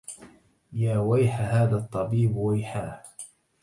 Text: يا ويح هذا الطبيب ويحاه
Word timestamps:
يا 0.73 0.97
ويح 0.99 1.39
هذا 1.41 1.77
الطبيب 1.77 2.35
ويحاه 2.35 3.03